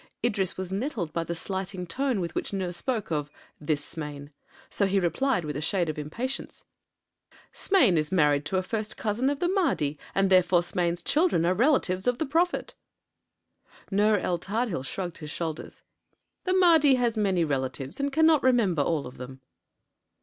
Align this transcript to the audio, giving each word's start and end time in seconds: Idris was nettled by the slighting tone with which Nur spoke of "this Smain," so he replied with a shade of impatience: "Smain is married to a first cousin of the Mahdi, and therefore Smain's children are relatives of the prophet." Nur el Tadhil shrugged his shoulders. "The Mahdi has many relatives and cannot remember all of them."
Idris 0.25 0.57
was 0.57 0.71
nettled 0.71 1.13
by 1.13 1.23
the 1.23 1.35
slighting 1.35 1.85
tone 1.85 2.19
with 2.21 2.33
which 2.33 2.53
Nur 2.53 2.71
spoke 2.71 3.11
of 3.11 3.29
"this 3.59 3.85
Smain," 3.85 4.31
so 4.67 4.87
he 4.87 4.99
replied 4.99 5.45
with 5.45 5.55
a 5.55 5.61
shade 5.61 5.89
of 5.89 5.99
impatience: 5.99 6.65
"Smain 7.51 7.99
is 7.99 8.11
married 8.11 8.43
to 8.45 8.57
a 8.57 8.63
first 8.63 8.97
cousin 8.97 9.29
of 9.29 9.37
the 9.37 9.47
Mahdi, 9.47 9.99
and 10.15 10.31
therefore 10.31 10.63
Smain's 10.63 11.03
children 11.03 11.45
are 11.45 11.53
relatives 11.53 12.07
of 12.07 12.17
the 12.17 12.25
prophet." 12.25 12.73
Nur 13.91 14.17
el 14.17 14.39
Tadhil 14.39 14.81
shrugged 14.83 15.19
his 15.19 15.29
shoulders. 15.29 15.83
"The 16.45 16.53
Mahdi 16.55 16.95
has 16.95 17.15
many 17.15 17.43
relatives 17.43 17.99
and 17.99 18.11
cannot 18.11 18.41
remember 18.41 18.81
all 18.81 19.05
of 19.05 19.17
them." 19.19 19.41